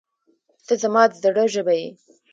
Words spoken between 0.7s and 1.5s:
زما د زړه